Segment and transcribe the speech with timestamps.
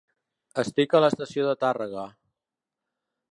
[0.61, 2.09] Estic a la estació de Tàrrega.